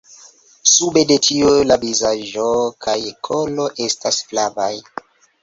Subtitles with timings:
[0.69, 2.47] Sube de tio la vizaĝo
[2.87, 2.97] kaj
[3.29, 4.73] kolo estas flavaj.